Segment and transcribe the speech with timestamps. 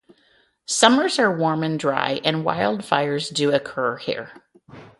[0.65, 4.31] Summers are warm and dry and wildfires do occur here.